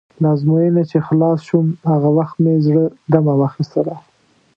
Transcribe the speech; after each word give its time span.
له 0.21 0.27
ازموینې 0.35 0.83
چې 0.91 0.97
خلاص 1.07 1.39
شوم، 1.47 1.67
هغه 1.91 2.09
وخت 2.17 2.35
مې 2.43 2.53
زړه 2.67 2.83
دمه 3.11 3.33
واخیستله. 3.39 3.95